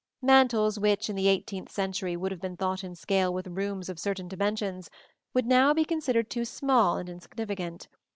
Mantels 0.19 0.79
which 0.79 1.11
in 1.11 1.15
the 1.15 1.27
eighteenth 1.27 1.69
century 1.69 2.17
would 2.17 2.31
have 2.31 2.41
been 2.41 2.57
thought 2.57 2.83
in 2.83 2.95
scale 2.95 3.31
with 3.31 3.45
rooms 3.45 3.87
of 3.87 3.99
certain 3.99 4.27
dimensions 4.27 4.89
would 5.35 5.45
now 5.45 5.75
be 5.75 5.85
considered 5.85 6.27
too 6.27 6.43
small 6.43 6.97
and 6.97 7.07
insignificant. 7.07 7.87